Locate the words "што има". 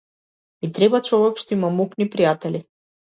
1.43-1.69